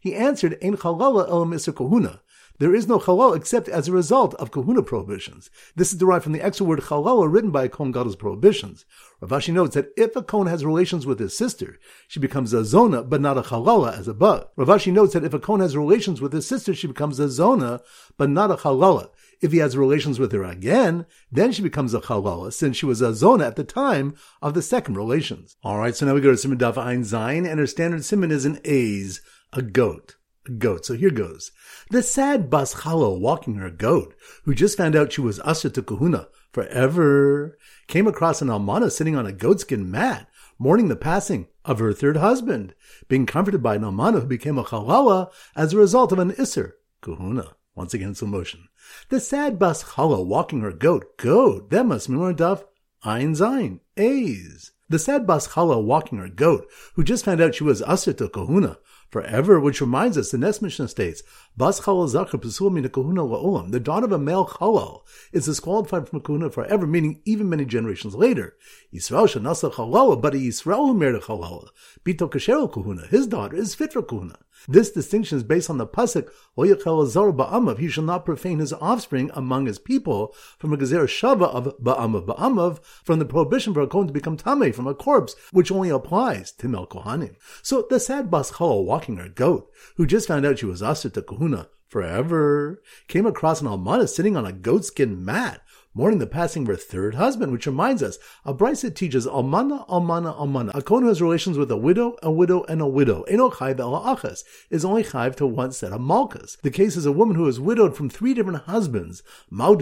He 0.00 0.14
answered, 0.14 0.58
Ein 0.62 0.78
chalala 0.78 1.28
elam 1.28 1.58
kahuna. 1.58 2.22
There 2.60 2.72
is 2.72 2.86
no 2.86 3.00
halal 3.00 3.34
except 3.34 3.68
as 3.68 3.88
a 3.88 3.92
result 3.92 4.32
of 4.34 4.52
kahuna 4.52 4.84
prohibitions. 4.84 5.50
This 5.74 5.92
is 5.92 5.98
derived 5.98 6.22
from 6.22 6.34
the 6.34 6.40
extra 6.40 6.64
word 6.64 6.82
halal 6.82 7.30
written 7.32 7.50
by 7.50 7.64
a 7.64 7.68
Kohen 7.68 7.92
Gadol's 7.92 8.14
prohibitions. 8.14 8.84
Rav 9.20 9.30
Ashi 9.30 9.52
notes 9.52 9.74
that 9.74 9.90
if 9.96 10.14
a 10.14 10.22
Kohen 10.22 10.46
has 10.46 10.64
relations 10.64 11.04
with 11.04 11.18
his 11.18 11.36
sister, 11.36 11.80
she 12.06 12.20
becomes 12.20 12.52
a 12.52 12.64
zona, 12.64 13.02
but 13.02 13.20
not 13.20 13.36
a 13.36 13.42
halala 13.42 13.98
as 13.98 14.06
above. 14.06 14.46
Rav 14.54 14.68
Ashi 14.68 14.92
notes 14.92 15.14
that 15.14 15.24
if 15.24 15.34
a 15.34 15.40
Kohen 15.40 15.62
has 15.62 15.76
relations 15.76 16.20
with 16.20 16.32
his 16.32 16.46
sister, 16.46 16.74
she 16.74 16.86
becomes 16.86 17.18
a 17.18 17.28
zona, 17.28 17.80
but 18.16 18.30
not 18.30 18.52
a 18.52 18.54
halala. 18.54 19.10
If 19.42 19.50
he 19.50 19.58
has 19.58 19.76
relations 19.76 20.20
with 20.20 20.30
her 20.30 20.44
again, 20.44 21.06
then 21.32 21.50
she 21.50 21.60
becomes 21.60 21.92
a 21.92 22.02
halala, 22.02 22.52
since 22.52 22.76
she 22.76 22.86
was 22.86 23.02
a 23.02 23.14
zona 23.14 23.46
at 23.46 23.56
the 23.56 23.64
time 23.64 24.14
of 24.40 24.54
the 24.54 24.62
second 24.62 24.96
relations. 24.96 25.56
Alright, 25.64 25.96
so 25.96 26.06
now 26.06 26.14
we 26.14 26.20
go 26.20 26.30
to 26.30 26.36
Simon 26.36 26.58
Daf 26.58 26.78
Ein 26.78 27.02
Zayin, 27.02 27.50
and 27.50 27.58
her 27.58 27.66
standard 27.66 28.04
simon 28.04 28.30
is 28.30 28.44
an 28.44 28.60
A's, 28.64 29.22
a 29.52 29.60
goat 29.60 30.14
goat. 30.58 30.86
So 30.86 30.94
here 30.94 31.10
goes. 31.10 31.52
The 31.90 32.02
sad 32.02 32.50
Bas 32.50 32.74
Chala 32.74 33.18
walking 33.18 33.56
her 33.56 33.70
goat, 33.70 34.14
who 34.44 34.54
just 34.54 34.76
found 34.76 34.96
out 34.96 35.12
she 35.12 35.20
was 35.20 35.40
Asher 35.40 35.70
to 35.70 35.82
Kahuna 35.82 36.28
forever, 36.52 37.58
came 37.88 38.06
across 38.06 38.40
an 38.40 38.48
Almana 38.48 38.90
sitting 38.90 39.16
on 39.16 39.26
a 39.26 39.32
goatskin 39.32 39.90
mat, 39.90 40.28
mourning 40.58 40.88
the 40.88 40.96
passing 40.96 41.48
of 41.64 41.78
her 41.78 41.92
third 41.92 42.16
husband, 42.16 42.74
being 43.08 43.26
comforted 43.26 43.62
by 43.62 43.74
an 43.74 43.82
Almana 43.82 44.20
who 44.20 44.26
became 44.26 44.58
a 44.58 44.64
Chalala 44.64 45.30
as 45.56 45.72
a 45.72 45.78
result 45.78 46.12
of 46.12 46.18
an 46.18 46.32
Isser, 46.32 46.72
Kahuna. 47.00 47.56
Once 47.74 47.92
again, 47.92 48.14
slow 48.14 48.28
motion. 48.28 48.68
The 49.08 49.18
sad 49.18 49.58
Bas 49.58 49.82
Chala 49.82 50.24
walking 50.24 50.60
her 50.60 50.72
goat, 50.72 51.18
goat, 51.18 51.70
that 51.70 51.84
must 51.84 52.08
be 52.08 52.14
more 52.14 52.32
tough. 52.32 52.64
Ein 53.02 53.34
Zayin, 53.34 53.80
A's. 53.96 54.72
The 54.88 54.98
sad 54.98 55.26
Bas 55.26 55.48
Chala 55.48 55.82
walking 55.82 56.18
her 56.18 56.28
goat, 56.28 56.70
who 56.94 57.02
just 57.02 57.24
found 57.24 57.40
out 57.40 57.54
she 57.54 57.64
was 57.64 57.82
Asher 57.82 58.12
to 58.14 58.28
Kahuna, 58.28 58.78
forever, 59.14 59.60
which 59.60 59.80
reminds 59.80 60.18
us, 60.18 60.32
the 60.32 60.38
next 60.38 60.60
Mishnah 60.60 60.88
states, 60.88 61.22
Bas 61.56 61.80
chalal 61.82 62.08
zakar 62.08 62.42
pesul 62.42 62.68
min 62.68 62.88
kahuna 62.88 63.22
la'olam. 63.22 63.70
The 63.70 63.78
daughter 63.78 64.06
of 64.06 64.10
a 64.10 64.18
male 64.18 64.44
chalal 64.44 65.02
is 65.32 65.44
disqualified 65.44 66.08
from 66.08 66.20
kahuna 66.20 66.50
forever, 66.50 66.84
meaning 66.84 67.20
even 67.24 67.48
many 67.48 67.64
generations 67.64 68.16
later. 68.16 68.56
Yisrael 68.92 69.28
shanasa 69.28 69.72
chalala, 69.72 70.20
but 70.20 70.34
a 70.34 70.38
Yisrael 70.38 70.88
who 70.88 70.94
married 70.94 71.14
a 71.14 71.20
chalala, 71.20 71.68
bito 72.04 72.28
kasher 72.28 72.68
kahuna, 72.72 73.06
his 73.06 73.28
daughter 73.28 73.54
is 73.54 73.76
fit 73.76 73.92
for 73.92 74.02
kahuna. 74.02 74.36
This 74.66 74.90
distinction 74.90 75.36
is 75.36 75.44
based 75.44 75.68
on 75.68 75.78
the 75.78 75.86
pasuk 75.86 76.28
ba'amav. 76.56 77.78
He 77.78 77.88
shall 77.88 78.04
not 78.04 78.24
profane 78.24 78.60
his 78.60 78.72
offspring 78.72 79.30
among 79.34 79.66
his 79.66 79.78
people 79.78 80.34
from 80.58 80.72
a 80.72 80.76
gezer 80.76 81.04
shava 81.04 81.48
of 81.48 81.76
ba'amav 81.78 82.26
ba'amav 82.26 82.82
from 83.04 83.18
the 83.18 83.26
prohibition 83.26 83.74
for 83.74 83.82
a 83.82 83.86
kohen 83.86 84.06
to 84.06 84.12
become 84.12 84.36
tamei 84.36 84.74
from 84.74 84.86
a 84.86 84.94
corpse, 84.94 85.36
which 85.52 85.70
only 85.70 85.90
applies 85.90 86.52
to 86.52 86.68
mel 86.68 86.86
kohanim. 86.86 87.36
So 87.62 87.86
the 87.88 88.00
sad 88.00 88.30
bas 88.30 88.52
chalal 88.52 88.84
walking 88.84 89.16
her 89.16 89.28
goat, 89.28 89.70
who 89.96 90.06
just 90.06 90.28
found 90.28 90.46
out 90.46 90.58
she 90.58 90.66
was 90.66 90.82
aser 90.82 91.10
to 91.10 91.22
kahuna 91.22 91.68
forever, 91.88 92.82
came 93.06 93.26
across 93.26 93.60
an 93.60 93.68
almana 93.68 94.08
sitting 94.08 94.36
on 94.36 94.46
a 94.46 94.52
goatskin 94.52 95.18
mat 95.18 95.60
mourning 95.94 96.18
the 96.18 96.26
passing 96.26 96.62
of 96.62 96.68
her 96.68 96.76
third 96.76 97.14
husband, 97.14 97.52
which 97.52 97.66
reminds 97.66 98.02
us, 98.02 98.18
a 98.44 98.52
brisa 98.52 98.94
teaches 98.94 99.26
almana, 99.26 99.88
almana, 99.88 100.36
almana. 100.36 100.74
A 100.74 100.82
kohen 100.82 101.04
who 101.04 101.08
has 101.08 101.22
relations 101.22 101.56
with 101.56 101.70
a 101.70 101.76
widow, 101.76 102.16
a 102.22 102.32
widow, 102.32 102.64
and 102.64 102.80
a 102.80 102.86
widow. 102.86 103.22
Eno 103.22 103.48
chayv 103.48 103.76
achas 103.76 104.42
is 104.70 104.84
only 104.84 105.04
chayv 105.04 105.36
to 105.36 105.46
one 105.46 105.70
set 105.70 105.92
of 105.92 106.00
malkas. 106.00 106.60
The 106.62 106.70
case 106.70 106.96
is 106.96 107.06
a 107.06 107.12
woman 107.12 107.36
who 107.36 107.46
is 107.46 107.60
widowed 107.60 107.96
from 107.96 108.10
three 108.10 108.34
different 108.34 108.64
husbands, 108.64 109.22
where 109.48 109.78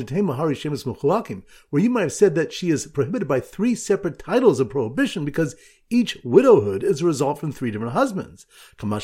you 1.82 1.90
might 1.90 2.02
have 2.02 2.12
said 2.12 2.34
that 2.34 2.52
she 2.52 2.70
is 2.70 2.86
prohibited 2.86 3.26
by 3.26 3.40
three 3.40 3.74
separate 3.74 4.18
titles 4.18 4.60
of 4.60 4.68
prohibition 4.68 5.24
because 5.24 5.56
each 5.92 6.16
widowhood 6.24 6.82
is 6.82 7.02
a 7.02 7.06
result 7.06 7.38
from 7.38 7.52
three 7.52 7.70
different 7.70 7.92
husbands. 7.92 8.46
So 8.80 8.86
the 8.86 8.96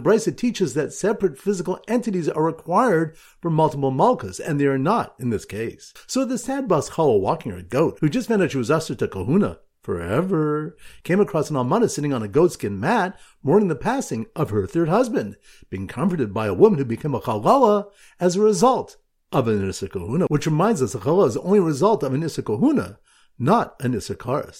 Brisa 0.00 0.36
teaches 0.36 0.74
that 0.74 0.92
separate 0.92 1.38
physical 1.38 1.80
entities 1.88 2.28
are 2.28 2.44
required 2.44 3.16
for 3.40 3.50
multiple 3.50 3.90
malkas, 3.90 4.38
and 4.38 4.60
they 4.60 4.66
are 4.66 4.78
not 4.78 5.14
in 5.18 5.30
this 5.30 5.44
case. 5.44 5.92
So 6.06 6.24
the 6.24 6.38
sad 6.38 6.68
bas 6.68 6.90
chala 6.90 7.18
walking 7.20 7.50
her 7.52 7.62
goat, 7.62 7.98
who 8.00 8.08
just 8.08 8.28
found 8.28 8.42
out 8.42 8.52
she 8.52 8.58
was 8.58 8.70
usher 8.70 8.94
to 8.94 9.08
kahuna, 9.08 9.58
forever, 9.82 10.76
came 11.02 11.20
across 11.20 11.50
an 11.50 11.56
almana 11.56 11.90
sitting 11.90 12.12
on 12.12 12.22
a 12.22 12.28
goatskin 12.28 12.78
mat, 12.78 13.18
mourning 13.42 13.68
the 13.68 13.74
passing 13.74 14.26
of 14.36 14.50
her 14.50 14.66
third 14.66 14.88
husband, 14.88 15.36
being 15.68 15.88
comforted 15.88 16.32
by 16.32 16.46
a 16.46 16.54
woman 16.54 16.78
who 16.78 16.84
became 16.84 17.14
a 17.14 17.20
chalala 17.20 17.86
as 18.20 18.36
a 18.36 18.40
result 18.40 18.96
of 19.32 19.48
an 19.48 19.68
Issa 19.68 19.88
Kahuna, 19.88 20.26
which 20.26 20.46
reminds 20.46 20.80
us 20.80 20.94
a 20.94 20.98
chalala 20.98 21.26
is 21.26 21.34
the 21.34 21.42
only 21.42 21.58
result 21.58 22.04
of 22.04 22.14
an 22.14 22.22
Issa 22.22 22.42
Kahuna, 22.42 23.00
not 23.38 23.76
an 23.80 23.94
Issachar. 23.94 24.52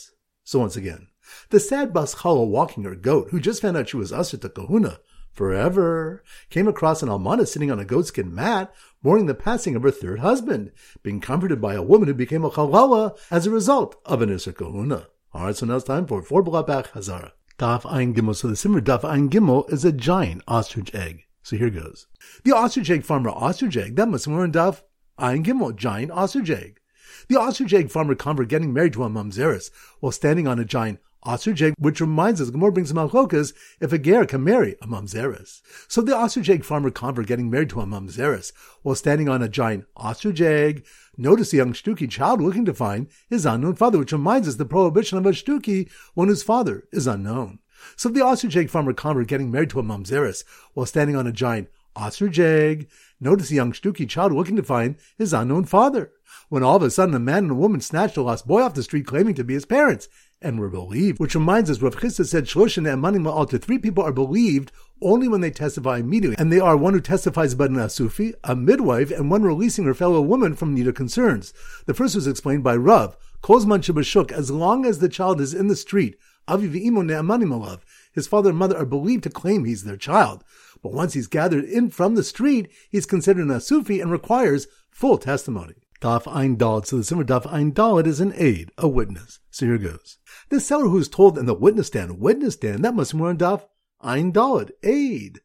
So 0.42 0.58
once 0.58 0.76
again, 0.76 1.08
the 1.50 1.60
sad 1.60 1.92
Bas 1.92 2.16
Chala 2.16 2.46
walking 2.46 2.84
her 2.84 2.94
goat, 2.94 3.30
who 3.30 3.40
just 3.40 3.62
found 3.62 3.76
out 3.76 3.88
she 3.88 3.96
was 3.96 4.12
Asr 4.12 4.40
to 4.40 4.48
Kahuna 4.48 5.00
forever, 5.32 6.22
came 6.48 6.68
across 6.68 7.02
an 7.02 7.08
almana 7.08 7.46
sitting 7.46 7.70
on 7.70 7.80
a 7.80 7.84
goatskin 7.84 8.32
mat, 8.32 8.72
mourning 9.02 9.26
the 9.26 9.34
passing 9.34 9.74
of 9.74 9.82
her 9.82 9.90
third 9.90 10.20
husband, 10.20 10.70
being 11.02 11.20
comforted 11.20 11.60
by 11.60 11.74
a 11.74 11.82
woman 11.82 12.08
who 12.08 12.14
became 12.14 12.44
a 12.44 12.50
chalala 12.50 13.18
as 13.30 13.46
a 13.46 13.50
result 13.50 13.96
of 14.04 14.22
an 14.22 14.28
Isser 14.28 14.54
Kahuna. 14.54 15.08
Alright, 15.34 15.56
so 15.56 15.66
now 15.66 15.76
it's 15.76 15.84
time 15.84 16.06
for 16.06 16.22
four 16.22 16.44
Blabach 16.44 16.88
Hazara. 16.90 17.32
Daf 17.58 17.90
Ein 17.90 18.14
Gimel. 18.14 18.36
So 18.36 18.48
the 18.48 18.56
simmer 18.56 18.80
Daf 18.80 19.04
Ein 19.04 19.28
Gimel 19.28 19.70
is 19.72 19.84
a 19.84 19.92
giant 19.92 20.42
ostrich 20.46 20.94
egg. 20.94 21.24
So 21.42 21.56
here 21.56 21.70
goes. 21.70 22.06
The 22.44 22.52
ostrich 22.52 22.90
egg 22.90 23.04
farmer 23.04 23.30
ostrich 23.30 23.76
egg, 23.76 23.96
that 23.96 24.08
must 24.08 24.26
be 24.26 24.32
in 24.32 24.52
Daf 24.52 24.82
Ein 25.18 25.44
Gimel, 25.44 25.74
giant 25.74 26.12
ostrich 26.12 26.50
egg. 26.50 26.80
The 27.28 27.38
ostrich 27.38 27.72
egg 27.72 27.90
farmer 27.90 28.14
convert 28.14 28.48
getting 28.48 28.72
married 28.72 28.92
to 28.94 29.04
a 29.04 29.08
mamzeris 29.08 29.70
while 30.00 30.12
standing 30.12 30.46
on 30.46 30.58
a 30.58 30.64
giant 30.64 31.00
ostrich 31.24 31.62
egg, 31.62 31.74
which 31.78 32.00
reminds 32.00 32.40
us, 32.40 32.50
Gemara 32.50 32.72
brings 32.72 32.92
malchokas, 32.92 33.54
if 33.80 33.92
a 33.92 33.98
ger 33.98 34.26
can 34.26 34.44
marry 34.44 34.76
a 34.82 34.86
mamzeris. 34.86 35.62
So 35.88 36.02
the 36.02 36.16
ostrich 36.16 36.50
egg 36.50 36.64
farmer 36.64 36.90
convert 36.90 37.26
getting 37.26 37.50
married 37.50 37.70
to 37.70 37.80
a 37.80 37.86
mamzeris 37.86 38.52
while 38.82 38.94
standing 38.94 39.28
on 39.28 39.42
a 39.42 39.48
giant 39.48 39.86
ostrich 39.96 40.40
egg, 40.40 40.84
notice 41.16 41.52
a 41.52 41.56
young 41.56 41.72
shtuki 41.72 42.10
child 42.10 42.40
looking 42.40 42.64
to 42.66 42.74
find 42.74 43.08
his 43.28 43.46
unknown 43.46 43.74
father, 43.74 43.98
which 43.98 44.12
reminds 44.12 44.48
us 44.48 44.56
the 44.56 44.64
prohibition 44.64 45.18
of 45.18 45.26
a 45.26 45.30
shtuki 45.30 45.90
when 46.14 46.28
his 46.28 46.42
father 46.42 46.86
is 46.92 47.06
unknown. 47.06 47.58
So 47.96 48.08
the 48.08 48.24
ostrich 48.24 48.56
egg 48.56 48.70
farmer 48.70 48.92
convert 48.92 49.28
getting 49.28 49.50
married 49.50 49.70
to 49.70 49.80
a 49.80 49.82
mamzeris 49.82 50.44
while 50.74 50.86
standing 50.86 51.16
on 51.16 51.26
a 51.26 51.32
giant 51.32 51.68
ostrich 51.96 52.38
egg, 52.38 52.88
notice 53.20 53.50
a 53.50 53.54
young 53.54 53.72
shtuki 53.72 54.08
child 54.08 54.32
looking 54.32 54.56
to 54.56 54.62
find 54.62 54.96
his 55.16 55.32
unknown 55.32 55.64
father 55.64 56.12
when 56.48 56.62
all 56.62 56.76
of 56.76 56.82
a 56.82 56.90
sudden 56.90 57.14
a 57.14 57.18
man 57.18 57.44
and 57.44 57.50
a 57.52 57.54
woman 57.54 57.80
snatched 57.80 58.16
a 58.16 58.22
lost 58.22 58.46
boy 58.46 58.62
off 58.62 58.74
the 58.74 58.82
street 58.82 59.06
claiming 59.06 59.34
to 59.34 59.44
be 59.44 59.54
his 59.54 59.66
parents 59.66 60.08
and 60.42 60.58
were 60.58 60.68
believed. 60.68 61.18
Which 61.18 61.34
reminds 61.34 61.70
us, 61.70 61.80
Rav 61.80 61.96
Chisda 61.96 62.26
said, 62.26 62.44
Shloshin 62.44 62.90
and 62.90 63.02
Manim 63.02 63.48
to 63.48 63.58
three 63.58 63.78
people 63.78 64.04
are 64.04 64.12
believed 64.12 64.72
only 65.00 65.26
when 65.26 65.40
they 65.40 65.50
testify 65.50 65.98
immediately. 65.98 66.36
And 66.38 66.52
they 66.52 66.60
are 66.60 66.76
one 66.76 66.92
who 66.92 67.00
testifies 67.00 67.52
about 67.52 67.70
an 67.70 67.76
asufi, 67.76 68.34
a 68.44 68.54
midwife, 68.54 69.10
and 69.10 69.30
one 69.30 69.42
releasing 69.42 69.84
her 69.84 69.94
fellow 69.94 70.20
woman 70.20 70.54
from 70.54 70.74
neither 70.74 70.92
concerns. 70.92 71.52
The 71.86 71.94
first 71.94 72.14
was 72.14 72.26
explained 72.26 72.62
by 72.62 72.76
Rav, 72.76 73.16
Kozman 73.42 73.80
Shabashuk, 73.80 74.32
as 74.32 74.50
long 74.50 74.86
as 74.86 74.98
the 74.98 75.08
child 75.08 75.40
is 75.40 75.54
in 75.54 75.68
the 75.68 75.76
street, 75.76 76.16
Aviv 76.48 76.74
Imo 76.76 77.02
Ne'amanim 77.02 77.80
his 78.14 78.26
father 78.26 78.50
and 78.50 78.58
mother 78.58 78.76
are 78.76 78.86
believed 78.86 79.24
to 79.24 79.30
claim 79.30 79.64
he's 79.64 79.84
their 79.84 79.96
child. 79.96 80.44
But 80.82 80.92
once 80.92 81.14
he's 81.14 81.26
gathered 81.26 81.64
in 81.64 81.90
from 81.90 82.14
the 82.14 82.22
street, 82.22 82.70
he's 82.90 83.06
considered 83.06 83.46
asufi 83.46 84.00
and 84.00 84.10
requires 84.10 84.66
full 84.90 85.18
testimony. 85.18 85.74
Daf 86.00 86.26
Ein 86.26 86.56
Dalet. 86.56 86.86
So 86.86 86.98
the 86.98 87.04
simmer 87.04 87.24
Daf 87.24 87.50
Ein 87.50 87.72
Dalet 87.72 88.06
is 88.06 88.20
an 88.20 88.34
aid, 88.36 88.70
a 88.76 88.86
witness. 88.86 89.40
So 89.50 89.66
here 89.66 89.78
goes. 89.78 90.18
The 90.50 90.60
seller 90.60 90.88
who 90.88 90.98
is 90.98 91.08
told 91.08 91.38
in 91.38 91.46
the 91.46 91.54
witness 91.54 91.86
stand, 91.86 92.20
witness 92.20 92.54
stand, 92.54 92.84
that 92.84 92.94
must 92.94 93.12
be 93.12 93.18
more 93.18 93.30
on 93.30 93.38
Daf 93.38 93.66
Ein 94.00 94.32
Dalet, 94.32 94.70
aid. 94.82 95.40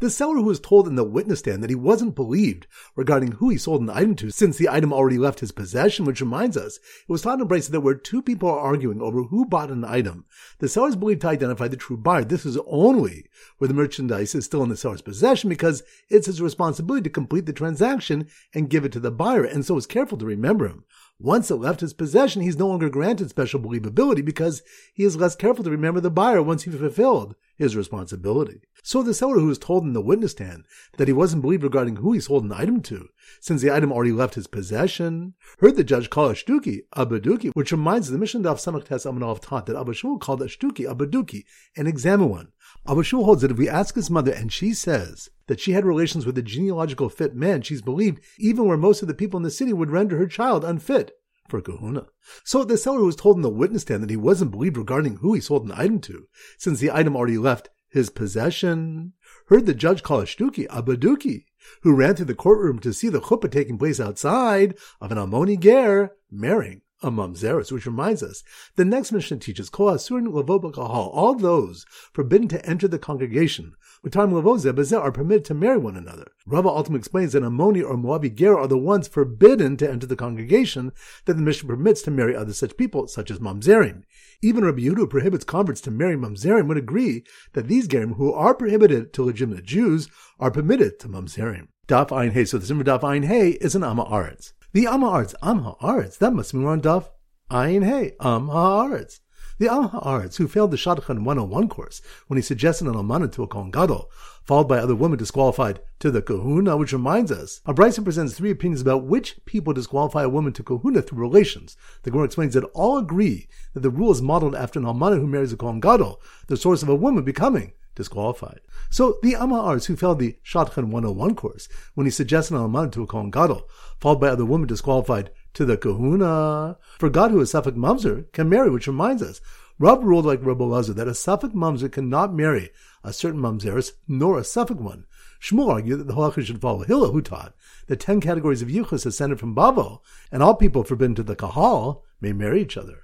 The 0.00 0.10
seller 0.10 0.36
who 0.36 0.42
was 0.42 0.58
told 0.58 0.88
in 0.88 0.96
the 0.96 1.04
witness 1.04 1.38
stand 1.38 1.62
that 1.62 1.70
he 1.70 1.76
wasn't 1.76 2.16
believed 2.16 2.66
regarding 2.96 3.32
who 3.32 3.48
he 3.48 3.56
sold 3.56 3.80
an 3.80 3.90
item 3.90 4.16
to 4.16 4.30
since 4.30 4.56
the 4.56 4.68
item 4.68 4.92
already 4.92 5.18
left 5.18 5.40
his 5.40 5.52
possession, 5.52 6.04
which 6.04 6.20
reminds 6.20 6.56
us, 6.56 6.76
it 6.76 7.08
was 7.08 7.22
taught 7.22 7.40
in 7.40 7.46
Brisa 7.46 7.70
that 7.70 7.80
where 7.80 7.94
two 7.94 8.20
people 8.20 8.50
are 8.50 8.58
arguing 8.58 9.00
over 9.00 9.22
who 9.22 9.44
bought 9.44 9.70
an 9.70 9.84
item, 9.84 10.24
the 10.58 10.68
seller 10.68 10.88
is 10.88 10.96
believed 10.96 11.20
to 11.22 11.28
identify 11.28 11.68
the 11.68 11.76
true 11.76 11.96
buyer. 11.96 12.24
This 12.24 12.44
is 12.44 12.58
only 12.66 13.26
where 13.58 13.68
the 13.68 13.74
merchandise 13.74 14.34
is 14.34 14.44
still 14.44 14.62
in 14.62 14.68
the 14.68 14.76
seller's 14.76 15.02
possession 15.02 15.48
because 15.48 15.82
it's 16.08 16.26
his 16.26 16.42
responsibility 16.42 17.04
to 17.04 17.10
complete 17.10 17.46
the 17.46 17.52
transaction 17.52 18.26
and 18.52 18.70
give 18.70 18.84
it 18.84 18.92
to 18.92 19.00
the 19.00 19.12
buyer, 19.12 19.44
and 19.44 19.64
so 19.64 19.76
is 19.76 19.86
careful 19.86 20.18
to 20.18 20.26
remember 20.26 20.66
him. 20.66 20.84
Once 21.20 21.48
it 21.50 21.56
left 21.56 21.80
his 21.80 21.94
possession, 21.94 22.42
he's 22.42 22.58
no 22.58 22.66
longer 22.66 22.88
granted 22.88 23.30
special 23.30 23.60
believability 23.60 24.24
because 24.24 24.62
he 24.92 25.04
is 25.04 25.16
less 25.16 25.36
careful 25.36 25.62
to 25.62 25.70
remember 25.70 26.00
the 26.00 26.10
buyer 26.10 26.42
once 26.42 26.64
he 26.64 26.70
fulfilled 26.70 27.36
his 27.56 27.76
responsibility. 27.76 28.62
So 28.82 29.02
the 29.02 29.14
seller 29.14 29.38
who 29.38 29.46
was 29.46 29.58
told 29.58 29.84
in 29.84 29.92
the 29.92 30.00
witness 30.00 30.32
stand 30.32 30.64
that 30.98 31.06
he 31.06 31.14
wasn't 31.14 31.42
believed 31.42 31.62
regarding 31.62 31.96
who 31.96 32.12
he 32.12 32.20
sold 32.20 32.44
an 32.44 32.52
item 32.52 32.82
to, 32.82 33.08
since 33.40 33.62
the 33.62 33.70
item 33.70 33.92
already 33.92 34.12
left 34.12 34.34
his 34.34 34.48
possession, 34.48 35.34
heard 35.60 35.76
the 35.76 35.84
judge 35.84 36.10
call 36.10 36.30
a 36.30 36.34
shtuki 36.34 36.80
a 36.92 37.06
baduki, 37.06 37.52
which 37.54 37.72
reminds 37.72 38.10
the 38.10 38.18
Mishnah 38.18 38.40
Daf 38.40 38.56
Samach 38.56 38.84
Tes 38.84 39.04
Amanov 39.04 39.40
taught 39.40 39.66
that 39.66 39.76
Abba 39.76 39.92
Shaul 39.92 40.20
called 40.20 40.42
a 40.42 40.46
shtuki 40.46 40.90
a 40.90 40.94
baduki, 40.94 41.44
an 41.76 41.86
examine 41.86 42.28
one. 42.28 42.48
Abba 42.86 43.02
Shaul 43.02 43.24
holds 43.24 43.42
that 43.42 43.50
if 43.50 43.58
we 43.58 43.68
ask 43.68 43.94
his 43.94 44.10
mother 44.10 44.32
and 44.32 44.52
she 44.52 44.74
says 44.74 45.28
that 45.46 45.60
she 45.60 45.72
had 45.72 45.84
relations 45.84 46.26
with 46.26 46.36
a 46.38 46.42
genealogical 46.42 47.08
fit 47.08 47.34
man, 47.34 47.62
she's 47.62 47.82
believed 47.82 48.22
even 48.38 48.66
where 48.66 48.76
most 48.76 49.02
of 49.02 49.08
the 49.08 49.14
people 49.14 49.38
in 49.38 49.42
the 49.42 49.50
city 49.50 49.72
would 49.72 49.90
render 49.90 50.16
her 50.18 50.26
child 50.26 50.64
unfit 50.64 51.12
for 51.48 51.60
kahuna. 51.60 52.06
So 52.44 52.64
the 52.64 52.76
seller 52.76 53.04
was 53.04 53.16
told 53.16 53.36
in 53.36 53.42
the 53.42 53.50
witness 53.50 53.82
stand 53.82 54.02
that 54.02 54.10
he 54.10 54.16
wasn't 54.16 54.50
believed 54.50 54.76
regarding 54.76 55.16
who 55.16 55.34
he 55.34 55.40
sold 55.40 55.64
an 55.64 55.72
item 55.72 56.00
to, 56.00 56.26
since 56.58 56.80
the 56.80 56.90
item 56.90 57.16
already 57.16 57.38
left 57.38 57.68
his 57.90 58.10
possession, 58.10 59.12
heard 59.46 59.66
the 59.66 59.74
judge 59.74 60.02
call 60.02 60.20
a 60.20 60.24
shtuki 60.24 60.66
a 60.70 60.82
baduki, 60.82 61.44
who 61.82 61.94
ran 61.94 62.16
through 62.16 62.26
the 62.26 62.34
courtroom 62.34 62.78
to 62.80 62.92
see 62.92 63.08
the 63.08 63.20
chuppah 63.20 63.50
taking 63.50 63.78
place 63.78 64.00
outside 64.00 64.76
of 65.00 65.12
an 65.12 65.18
Ammoni 65.18 65.58
ger 65.58 66.12
marrying 66.30 66.82
a 67.04 67.10
mamzeres, 67.10 67.70
which 67.70 67.86
reminds 67.86 68.22
us, 68.22 68.42
the 68.76 68.84
next 68.84 69.12
mission 69.12 69.38
teaches 69.38 69.70
kol 69.70 69.92
asurin 69.92 70.26
kahal, 70.72 71.10
all 71.12 71.34
those 71.34 71.84
forbidden 72.12 72.48
to 72.48 72.66
enter 72.66 72.88
the 72.88 72.98
congregation, 72.98 73.74
Mutar 74.04 74.28
lavoze 74.28 75.00
are 75.00 75.10
permitted 75.10 75.46
to 75.46 75.54
marry 75.54 75.78
one 75.78 75.96
another. 75.96 76.26
Rava 76.46 76.68
ultimately 76.68 76.98
explains 76.98 77.32
that 77.32 77.42
Ammoni 77.42 77.82
or 77.82 77.96
Moabi 77.96 78.34
ger 78.34 78.58
are 78.58 78.66
the 78.66 78.76
ones 78.76 79.08
forbidden 79.08 79.78
to 79.78 79.90
enter 79.90 80.06
the 80.06 80.14
congregation 80.14 80.92
that 81.24 81.34
the 81.34 81.42
mission 81.42 81.68
permits 81.68 82.02
to 82.02 82.10
marry 82.10 82.36
other 82.36 82.52
such 82.52 82.76
people, 82.76 83.08
such 83.08 83.30
as 83.30 83.38
mamzerim. 83.38 84.02
Even 84.42 84.62
Rabbi 84.62 84.82
Yehuda 84.82 85.08
prohibits 85.08 85.44
converts 85.44 85.80
to 85.82 85.90
marry 85.90 86.16
mamzerim 86.16 86.68
would 86.68 86.76
agree 86.76 87.24
that 87.54 87.66
these 87.66 87.88
gerim 87.88 88.16
who 88.16 88.30
are 88.30 88.54
prohibited 88.54 89.14
to 89.14 89.22
legitimate 89.22 89.64
Jews 89.64 90.10
are 90.38 90.50
permitted 90.50 90.98
to 91.00 91.08
mamzerim. 91.08 91.68
Daf 91.88 92.12
Ein 92.12 92.32
Hey. 92.32 92.44
So 92.44 92.58
the 92.58 92.66
Zimmer 92.66 92.84
Daf 92.84 93.04
Ein 93.04 93.22
Hey 93.22 93.52
is 93.52 93.74
an 93.74 93.84
Am 93.84 93.96
Haaretz. 93.96 94.52
The 94.74 94.88
Am 94.88 95.02
Haaretz, 95.02 95.36
Am 95.40 95.62
Haaretz, 95.62 96.18
that 96.18 96.32
must 96.32 96.52
mean 96.52 96.64
we're 96.64 96.72
on 96.72 96.80
Daf 96.80 97.10
Ein 97.48 97.82
Hey, 97.82 98.16
Am 98.20 98.48
Haaretz. 98.48 99.20
The 99.60 99.72
Am 99.72 99.88
Haaretz, 99.90 100.34
who 100.34 100.48
failed 100.48 100.72
the 100.72 100.76
Shadchan 100.76 101.22
101 101.22 101.68
course 101.68 102.02
when 102.26 102.38
he 102.38 102.42
suggested 102.42 102.88
an 102.88 102.94
almana 102.94 103.30
to 103.34 103.44
a 103.44 103.46
Kohen 103.46 103.70
Gadol, 103.70 104.10
followed 104.42 104.66
by 104.66 104.78
other 104.78 104.96
women 104.96 105.16
disqualified 105.16 105.78
to 106.00 106.10
the 106.10 106.20
kahuna, 106.20 106.76
which 106.76 106.92
reminds 106.92 107.30
us, 107.30 107.60
Abraisa 107.68 108.02
presents 108.02 108.34
three 108.34 108.50
opinions 108.50 108.80
about 108.80 109.04
which 109.04 109.36
people 109.44 109.72
disqualify 109.72 110.24
a 110.24 110.28
woman 110.28 110.52
to 110.54 110.64
kahuna 110.64 111.02
through 111.02 111.20
relations. 111.20 111.76
The 112.02 112.10
Gemara 112.10 112.26
explains 112.26 112.54
that 112.54 112.64
all 112.74 112.98
agree 112.98 113.46
that 113.74 113.80
the 113.84 113.90
rule 113.90 114.10
is 114.10 114.22
modeled 114.22 114.56
after 114.56 114.80
an 114.80 114.86
almana 114.86 115.20
who 115.20 115.28
marries 115.28 115.52
a 115.52 115.56
Kohen 115.56 115.78
Gadol, 115.78 116.20
the 116.48 116.56
source 116.56 116.82
of 116.82 116.88
a 116.88 116.96
woman 116.96 117.22
becoming 117.22 117.74
disqualified. 117.94 118.60
So 118.90 119.18
the 119.22 119.34
Am 119.34 119.50
Haaretz 119.50 119.86
who 119.86 119.96
failed 119.96 120.18
the 120.18 120.36
Shadchan 120.44 120.88
101 120.88 121.34
course 121.34 121.68
when 121.94 122.06
he 122.06 122.10
suggested 122.10 122.54
an 122.54 122.60
almana 122.60 122.92
to 122.92 123.02
a 123.02 123.06
Kohen 123.06 123.30
Gadol, 123.30 123.68
followed 124.00 124.20
by 124.20 124.28
other 124.28 124.44
women 124.44 124.66
disqualified 124.66 125.30
to 125.54 125.64
the 125.64 125.76
kahuna. 125.76 126.78
For 126.98 127.08
God 127.08 127.30
who 127.30 127.40
is 127.40 127.52
Safek 127.52 127.76
Mamzer 127.76 128.30
can 128.32 128.48
marry, 128.48 128.70
which 128.70 128.86
reminds 128.86 129.22
us, 129.22 129.40
Rab 129.78 130.04
ruled 130.04 130.26
like 130.26 130.44
Rabbi 130.44 130.64
Lazar 130.64 130.94
that 130.94 131.08
a 131.08 131.12
Safek 131.12 131.52
Mamzer 131.52 131.90
cannot 131.90 132.32
marry 132.32 132.70
a 133.02 133.12
certain 133.12 133.40
Mamzeris, 133.40 133.92
nor 134.06 134.38
a 134.38 134.42
Safek 134.42 134.76
one. 134.76 135.06
Shmuel 135.40 135.68
argued 135.68 136.00
that 136.00 136.06
the 136.06 136.14
halacha 136.14 136.44
should 136.44 136.60
follow 136.60 136.84
Hillel, 136.84 137.12
who 137.12 137.20
taught 137.20 137.54
the 137.86 137.96
ten 137.96 138.20
categories 138.20 138.62
of 138.62 138.68
yichus 138.68 139.04
ascended 139.04 139.40
from 139.40 139.54
Bavo, 139.54 140.00
and 140.32 140.42
all 140.42 140.54
people 140.54 140.84
forbidden 140.84 141.14
to 141.16 141.22
the 141.22 141.36
kahal 141.36 142.04
may 142.20 142.32
marry 142.32 142.62
each 142.62 142.76
other. 142.76 143.03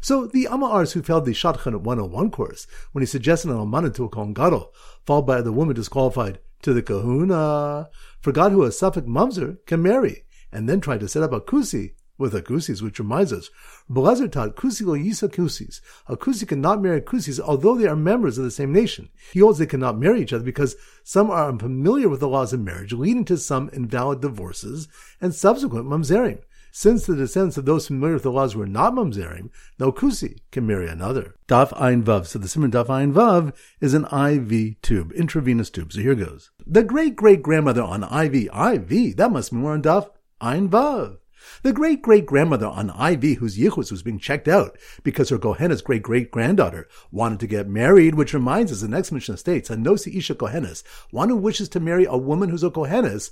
So 0.00 0.26
the 0.26 0.46
Am 0.46 0.60
Haaretz 0.60 0.92
who 0.92 1.02
failed 1.02 1.26
the 1.26 1.32
Shadchan 1.32 1.82
101 1.82 2.30
course, 2.30 2.66
when 2.92 3.02
he 3.02 3.06
suggested 3.06 3.50
an 3.50 3.58
almana 3.58 3.94
to 3.94 4.04
a 4.04 4.08
Kohen 4.08 4.32
Gadol, 4.32 4.72
followed 5.04 5.26
by 5.26 5.42
the 5.42 5.52
woman 5.52 5.76
disqualified 5.76 6.38
to 6.62 6.72
the 6.72 6.82
kahuna, 6.82 7.90
for 8.20 8.32
God 8.32 8.52
who 8.52 8.62
is 8.64 8.80
Safek 8.80 9.06
Mamzer 9.06 9.58
can 9.66 9.82
marry, 9.82 10.24
and 10.50 10.68
then 10.68 10.80
tried 10.80 11.00
to 11.00 11.08
set 11.08 11.22
up 11.22 11.32
a 11.32 11.40
kusi 11.40 11.94
with 12.16 12.34
a 12.34 12.42
kusis, 12.42 12.82
which 12.82 12.98
reminds 12.98 13.32
us, 13.32 13.50
Belazar 13.90 14.30
taught 14.30 14.56
kusi 14.56 14.86
lo 14.86 14.94
yisa 14.94 15.28
kusis. 15.28 15.80
A 16.06 16.16
kusi 16.16 16.46
cannot 16.46 16.82
marry 16.82 17.00
kusis, 17.00 17.40
although 17.40 17.76
they 17.76 17.86
are 17.86 17.96
members 17.96 18.38
of 18.38 18.44
the 18.44 18.50
same 18.50 18.72
nation. 18.72 19.08
He 19.32 19.40
holds 19.40 19.58
they 19.58 19.66
cannot 19.66 19.98
marry 19.98 20.22
each 20.22 20.32
other 20.32 20.44
because 20.44 20.76
some 21.02 21.30
are 21.30 21.48
unfamiliar 21.48 22.08
with 22.08 22.20
the 22.20 22.28
laws 22.28 22.52
of 22.52 22.60
marriage, 22.60 22.92
leading 22.92 23.24
to 23.26 23.36
some 23.36 23.70
invalid 23.72 24.20
divorces 24.20 24.86
and 25.20 25.34
subsequent 25.34 25.86
mamzerim. 25.86 26.40
Since 26.72 27.06
the 27.06 27.16
descendants 27.16 27.56
of 27.56 27.64
those 27.64 27.86
familiar 27.86 28.14
with 28.14 28.22
the 28.22 28.32
laws 28.32 28.54
were 28.54 28.66
not 28.66 28.94
mamzerim, 28.94 29.50
no 29.78 29.92
kusi 29.92 30.38
can 30.50 30.66
marry 30.66 30.88
another. 30.88 31.34
Daf 31.48 31.72
Ein 31.80 32.02
Vav. 32.02 32.26
So 32.26 32.38
the 32.38 32.48
Simon 32.48 32.70
Daf 32.70 32.90
Ein 32.90 33.12
Vav 33.12 33.54
is 33.80 33.94
an 33.94 34.06
IV 34.06 34.80
tube, 34.82 35.12
intravenous 35.12 35.70
tube. 35.70 35.92
So 35.92 36.00
here 36.00 36.14
goes. 36.14 36.50
The 36.66 36.82
great 36.82 37.16
great 37.16 37.42
grandmother 37.42 37.82
on 37.82 38.02
IV, 38.04 38.48
IV, 38.54 39.16
that 39.16 39.32
must 39.32 39.52
be 39.52 39.58
more 39.58 39.72
on 39.72 39.82
Daf 39.82 40.10
Ein 40.40 40.68
Vav. 40.68 41.19
The 41.62 41.72
great 41.72 42.02
great 42.02 42.26
grandmother 42.26 42.66
on 42.66 42.90
IV, 42.90 43.38
whose 43.38 43.58
yichus 43.58 43.90
was 43.90 44.02
being 44.02 44.18
checked 44.18 44.48
out 44.48 44.78
because 45.02 45.28
her 45.28 45.38
Kohenes 45.38 45.84
great 45.84 46.02
great 46.02 46.30
granddaughter 46.30 46.88
wanted 47.10 47.40
to 47.40 47.46
get 47.46 47.68
married, 47.68 48.14
which 48.14 48.34
reminds 48.34 48.72
us 48.72 48.80
the 48.80 48.88
next 48.88 49.12
mission 49.12 49.36
states, 49.36 49.70
a 49.70 49.76
Nosi 49.76 50.16
Isha 50.16 50.34
Kohenes, 50.34 50.82
one 51.10 51.28
who 51.28 51.36
wishes 51.36 51.68
to 51.70 51.80
marry 51.80 52.04
a 52.04 52.16
woman 52.16 52.48
who's 52.48 52.64
a 52.64 52.70
Kohenis, 52.70 53.30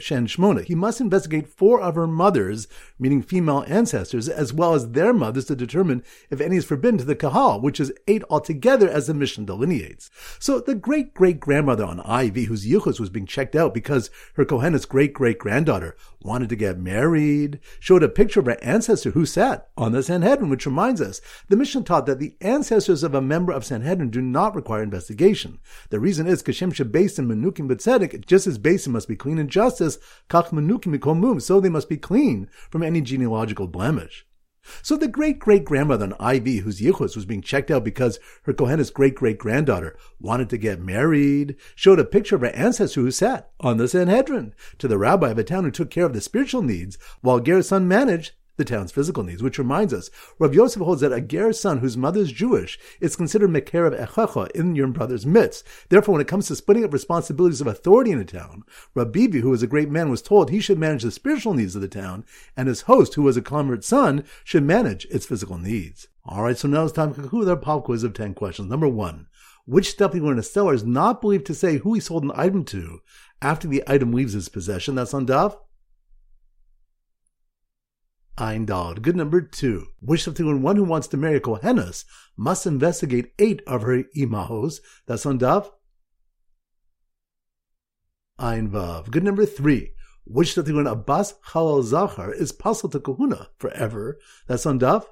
Shen 0.00 0.26
Shmona. 0.26 0.64
he 0.64 0.74
must 0.74 1.00
investigate 1.00 1.48
four 1.48 1.80
of 1.80 1.94
her 1.94 2.06
mothers, 2.06 2.68
meaning 2.98 3.22
female 3.22 3.64
ancestors, 3.68 4.28
as 4.28 4.52
well 4.52 4.74
as 4.74 4.90
their 4.90 5.12
mothers 5.12 5.44
to 5.46 5.56
determine 5.56 6.02
if 6.30 6.40
any 6.40 6.56
is 6.56 6.64
forbidden 6.64 6.98
to 6.98 7.04
the 7.04 7.14
Kahal, 7.14 7.60
which 7.60 7.80
is 7.80 7.92
eight 8.08 8.22
altogether 8.30 8.88
as 8.88 9.06
the 9.06 9.14
mission 9.14 9.44
delineates. 9.44 10.10
So 10.38 10.60
the 10.60 10.74
great 10.74 11.14
great 11.14 11.40
grandmother 11.40 11.84
on 11.84 12.00
IV, 12.00 12.46
whose 12.46 12.66
yichus 12.66 12.98
was 12.98 13.10
being 13.10 13.26
checked 13.26 13.54
out 13.54 13.74
because 13.74 14.10
her 14.34 14.44
Kohenes 14.44 14.88
great 14.88 15.12
great 15.12 15.38
granddaughter 15.38 15.85
wanted 16.20 16.48
to 16.48 16.56
get 16.56 16.78
married, 16.78 17.60
showed 17.78 18.02
a 18.02 18.08
picture 18.08 18.40
of 18.40 18.46
her 18.46 18.58
ancestor 18.62 19.10
who 19.10 19.24
sat 19.24 19.68
on 19.76 19.92
the 19.92 20.02
Sanhedrin, 20.02 20.50
which 20.50 20.66
reminds 20.66 21.00
us 21.00 21.20
the 21.48 21.56
mission 21.56 21.84
taught 21.84 22.06
that 22.06 22.18
the 22.18 22.34
ancestors 22.40 23.02
of 23.02 23.14
a 23.14 23.20
member 23.20 23.52
of 23.52 23.64
Sanhedrin 23.64 24.10
do 24.10 24.20
not 24.20 24.54
require 24.54 24.82
investigation. 24.82 25.58
The 25.90 26.00
reason 26.00 26.26
is 26.26 26.42
Kashem 26.42 26.72
based 26.90 27.18
in 27.18 27.28
Menukim 27.28 27.68
B'Tzedek, 27.68 28.26
just 28.26 28.46
as 28.46 28.58
Basin 28.58 28.92
must 28.92 29.08
be 29.08 29.16
clean 29.16 29.38
in 29.38 29.48
justice, 29.48 29.98
Kach 30.28 30.50
Menukim 30.50 30.96
Mikomum, 30.96 31.40
so 31.40 31.60
they 31.60 31.68
must 31.68 31.88
be 31.88 31.96
clean 31.96 32.48
from 32.70 32.82
any 32.82 33.00
genealogical 33.00 33.68
blemish. 33.68 34.25
So 34.82 34.96
the 34.96 35.08
great 35.08 35.38
great 35.38 35.64
grandmother 35.64 36.12
on 36.18 36.36
IV, 36.36 36.64
whose 36.64 36.80
yichus 36.80 37.16
was 37.16 37.24
being 37.24 37.42
checked 37.42 37.70
out 37.70 37.84
because 37.84 38.18
her 38.44 38.52
Kohenes 38.52 38.92
great 38.92 39.14
great 39.14 39.38
granddaughter 39.38 39.96
wanted 40.20 40.50
to 40.50 40.58
get 40.58 40.80
married, 40.80 41.56
showed 41.74 41.98
a 41.98 42.04
picture 42.04 42.36
of 42.36 42.42
her 42.42 42.48
ancestor 42.48 43.00
who 43.00 43.10
sat 43.10 43.50
on 43.60 43.76
the 43.76 43.88
Sanhedrin 43.88 44.54
to 44.78 44.88
the 44.88 44.98
rabbi 44.98 45.30
of 45.30 45.38
a 45.38 45.44
town 45.44 45.64
who 45.64 45.70
took 45.70 45.90
care 45.90 46.06
of 46.06 46.12
the 46.12 46.20
spiritual 46.20 46.62
needs 46.62 46.98
while 47.20 47.40
Ger's 47.40 47.68
son 47.68 47.88
managed 47.88 48.32
the 48.56 48.64
town's 48.64 48.92
physical 48.92 49.22
needs, 49.22 49.42
which 49.42 49.58
reminds 49.58 49.92
us, 49.92 50.10
Rav 50.38 50.54
Yosef 50.54 50.82
holds 50.82 51.00
that 51.00 51.12
a 51.12 51.20
Ger's 51.20 51.60
son 51.60 51.78
whose 51.78 51.96
mother 51.96 52.20
is 52.20 52.32
Jewish 52.32 52.78
is 53.00 53.16
considered 53.16 53.50
Mekerev 53.50 53.98
Echecha 53.98 54.50
in 54.52 54.74
your 54.74 54.88
brother's 54.88 55.26
midst. 55.26 55.66
Therefore, 55.88 56.14
when 56.14 56.22
it 56.22 56.28
comes 56.28 56.46
to 56.48 56.56
splitting 56.56 56.84
up 56.84 56.92
responsibilities 56.92 57.60
of 57.60 57.66
authority 57.66 58.10
in 58.10 58.18
a 58.18 58.24
town, 58.24 58.62
Rav 58.94 59.12
Bibi, 59.12 59.40
who 59.40 59.50
was 59.50 59.62
a 59.62 59.66
great 59.66 59.90
man, 59.90 60.10
was 60.10 60.22
told 60.22 60.50
he 60.50 60.60
should 60.60 60.78
manage 60.78 61.02
the 61.02 61.10
spiritual 61.10 61.54
needs 61.54 61.74
of 61.74 61.82
the 61.82 61.88
town, 61.88 62.24
and 62.56 62.68
his 62.68 62.82
host, 62.82 63.14
who 63.14 63.22
was 63.22 63.36
a 63.36 63.42
convert's 63.42 63.86
son, 63.86 64.24
should 64.44 64.64
manage 64.64 65.06
its 65.06 65.26
physical 65.26 65.58
needs. 65.58 66.08
Alright, 66.26 66.58
so 66.58 66.68
now 66.68 66.84
it's 66.84 66.92
time 66.92 67.14
to 67.14 67.20
conclude 67.20 67.48
our 67.48 67.56
pop 67.56 67.84
quiz 67.84 68.02
of 68.02 68.14
10 68.14 68.34
questions. 68.34 68.68
Number 68.68 68.88
one, 68.88 69.28
which 69.64 69.90
step 69.90 70.14
when 70.14 70.38
a 70.38 70.42
seller 70.42 70.74
is 70.74 70.84
not 70.84 71.20
believed 71.20 71.46
to 71.46 71.54
say 71.54 71.78
who 71.78 71.94
he 71.94 72.00
sold 72.00 72.22
an 72.22 72.32
item 72.34 72.64
to 72.66 73.00
after 73.42 73.66
the 73.66 73.82
item 73.86 74.12
leaves 74.12 74.32
his 74.32 74.48
possession? 74.48 74.94
That's 74.94 75.12
on 75.12 75.26
Daf. 75.26 75.56
Eindald. 78.38 79.02
Good 79.02 79.16
number 79.16 79.40
two. 79.40 79.86
Wish 80.00 80.26
of 80.26 80.34
the 80.34 80.44
one 80.44 80.76
who 80.76 80.84
wants 80.84 81.08
to 81.08 81.16
marry 81.16 81.36
a 81.36 81.40
Kohenes 81.40 82.04
must 82.36 82.66
investigate 82.66 83.32
eight 83.38 83.62
of 83.66 83.82
her 83.82 84.04
imahos. 84.16 84.80
That's 85.06 85.24
on 85.24 85.38
Dav. 85.38 85.70
Ein 88.38 88.70
Vav. 88.70 89.10
Good 89.10 89.24
number 89.24 89.46
three. 89.46 89.92
Wish 90.26 90.54
that 90.54 90.62
the 90.66 90.74
one 90.74 90.86
Abbas 90.86 91.34
Halal 91.52 91.82
Zachar 91.82 92.32
is 92.32 92.52
puzzled 92.52 92.92
to 92.92 93.00
Kohuna 93.00 93.48
forever. 93.58 94.18
That's 94.46 94.66
on 94.66 94.78
Dav. 94.78 95.08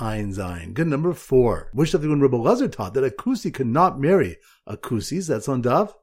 Ein 0.00 0.32
Zayin. 0.32 0.74
Good 0.74 0.88
number 0.88 1.12
four. 1.12 1.70
Wish 1.72 1.92
that 1.92 1.98
the 1.98 2.08
one 2.08 2.20
Rebbe 2.20 2.34
Lazar 2.34 2.66
taught 2.66 2.94
that 2.94 3.04
a 3.04 3.10
Kusi 3.10 3.54
could 3.54 3.68
not 3.68 4.00
marry 4.00 4.38
a 4.66 4.76
Kusis, 4.76 5.28
that's 5.28 5.48
on 5.48 5.60
Dav. 5.62 5.94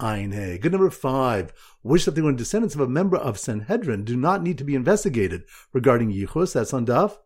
Ein 0.00 0.32
Hey. 0.32 0.58
Good 0.58 0.72
number 0.72 0.90
five. 0.90 1.52
Wish 1.82 2.04
that 2.04 2.12
the 2.12 2.22
when 2.22 2.36
descendants 2.36 2.74
of 2.74 2.80
a 2.80 2.88
member 2.88 3.16
of 3.16 3.38
Sanhedrin 3.38 4.04
do 4.04 4.16
not 4.16 4.42
need 4.42 4.58
to 4.58 4.64
be 4.64 4.74
investigated 4.74 5.44
regarding 5.72 6.12
Yichus, 6.12 6.54
that's 6.54 6.74
on 6.74 6.84
Dav. 6.84 7.18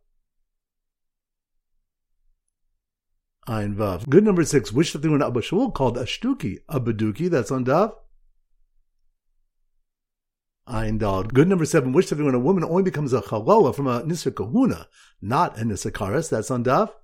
Ein 3.46 3.74
Vav. 3.74 4.08
Good 4.08 4.24
number 4.24 4.44
six. 4.44 4.70
Which 4.70 4.94
of 4.94 5.00
the 5.00 5.10
when 5.10 5.22
Abba 5.22 5.40
Shaul 5.40 5.72
called 5.72 5.96
a 5.96 6.04
Shtuki, 6.04 6.58
a 6.68 6.78
Baduki, 6.78 7.30
that's 7.30 7.50
on 7.50 7.64
Dav. 7.64 7.94
Ein 10.66 10.98
Dal. 10.98 11.22
Good 11.22 11.48
number 11.48 11.64
seven. 11.64 11.94
Which 11.94 12.12
of 12.12 12.18
when 12.18 12.34
a 12.34 12.38
woman 12.38 12.62
only 12.62 12.82
becomes 12.82 13.14
a 13.14 13.22
Chalala 13.22 13.74
from 13.74 13.86
a 13.86 14.02
Nisr 14.02 14.34
Kahuna, 14.34 14.88
not 15.22 15.58
a 15.58 15.62
Nisakaris, 15.62 16.28
that's 16.28 16.50
on 16.50 16.62
Dav. 16.62 16.94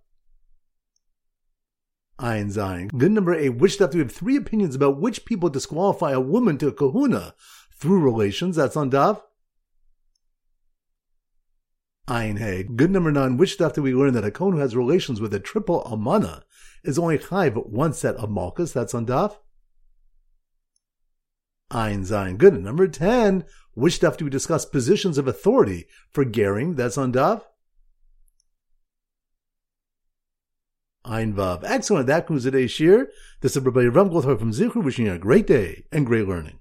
Ein 2.18 2.48
Zayin. 2.48 2.96
Good 2.96 3.12
number 3.12 3.34
eight. 3.34 3.56
Which 3.56 3.74
stuff 3.74 3.90
do 3.90 3.98
we 3.98 4.04
have 4.04 4.12
three 4.12 4.36
opinions 4.36 4.74
about 4.74 5.00
which 5.00 5.24
people 5.24 5.48
disqualify 5.48 6.12
a 6.12 6.20
woman 6.20 6.58
to 6.58 6.68
a 6.68 6.72
kahuna 6.72 7.34
through 7.72 8.00
relations? 8.00 8.56
That's 8.56 8.76
on 8.76 8.90
Dav. 8.90 9.22
Ein 12.06 12.36
Hey. 12.36 12.62
Good 12.62 12.90
number 12.90 13.10
nine. 13.10 13.36
Which 13.36 13.54
stuff 13.54 13.72
do 13.72 13.82
we 13.82 13.94
learn 13.94 14.14
that 14.14 14.24
a 14.24 14.30
kohen 14.30 14.54
who 14.54 14.60
has 14.60 14.76
relations 14.76 15.20
with 15.20 15.34
a 15.34 15.40
triple 15.40 15.82
almana 15.84 16.42
is 16.84 16.98
only 16.98 17.18
chayv 17.18 17.66
one 17.66 17.92
set 17.92 18.14
of 18.16 18.30
malchus? 18.30 18.72
That's 18.72 18.94
on 18.94 19.06
Dav. 19.06 19.40
Ein 21.70 22.02
Zayin. 22.02 22.38
Good. 22.38 22.62
Number 22.62 22.86
ten. 22.86 23.44
Which 23.72 23.96
stuff 23.96 24.16
do 24.16 24.26
we 24.26 24.30
discuss 24.30 24.64
positions 24.64 25.18
of 25.18 25.26
authority 25.26 25.86
for 26.10 26.24
Gering? 26.24 26.76
That's 26.76 26.96
on 26.96 27.10
Dav. 27.10 27.44
Ein 31.06 31.34
Vav. 31.34 31.62
Excellent. 31.64 32.06
That 32.06 32.26
concludes 32.26 32.44
today's 32.44 32.70
shir. 32.70 33.10
This 33.42 33.56
is 33.56 33.62
Rabbi 33.62 33.84
Rav 33.88 34.08
Goldhar 34.08 34.38
from 34.38 34.52
Zichru 34.52 34.82
wishing 34.82 35.04
you 35.04 35.12
a 35.12 35.18
great 35.18 35.46
day 35.46 35.84
and 35.92 36.06
great 36.06 36.26
learning. 36.26 36.58